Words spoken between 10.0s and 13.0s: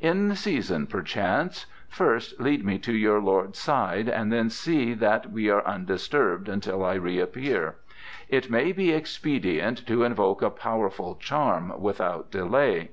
invoke a powerful charm without delay."